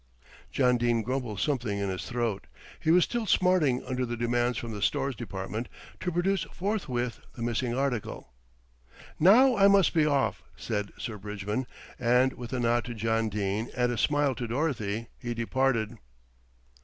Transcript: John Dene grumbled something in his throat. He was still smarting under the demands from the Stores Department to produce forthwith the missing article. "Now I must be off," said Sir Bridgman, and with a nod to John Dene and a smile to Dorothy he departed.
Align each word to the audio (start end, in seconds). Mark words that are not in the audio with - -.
John 0.51 0.79
Dene 0.79 1.03
grumbled 1.03 1.39
something 1.39 1.77
in 1.77 1.89
his 1.89 2.09
throat. 2.09 2.47
He 2.79 2.89
was 2.89 3.03
still 3.03 3.27
smarting 3.27 3.85
under 3.85 4.03
the 4.03 4.17
demands 4.17 4.57
from 4.57 4.71
the 4.71 4.81
Stores 4.81 5.15
Department 5.15 5.69
to 5.99 6.11
produce 6.11 6.41
forthwith 6.45 7.19
the 7.35 7.43
missing 7.43 7.77
article. 7.77 8.33
"Now 9.19 9.55
I 9.55 9.67
must 9.67 9.93
be 9.93 10.07
off," 10.07 10.41
said 10.55 10.91
Sir 10.97 11.19
Bridgman, 11.19 11.67
and 11.99 12.33
with 12.33 12.51
a 12.51 12.59
nod 12.59 12.83
to 12.85 12.95
John 12.95 13.29
Dene 13.29 13.69
and 13.77 13.91
a 13.91 13.95
smile 13.99 14.33
to 14.33 14.47
Dorothy 14.47 15.09
he 15.19 15.35
departed. 15.35 15.99